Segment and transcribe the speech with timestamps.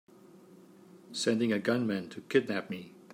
[1.11, 2.95] Sending a gunman to kidnap me!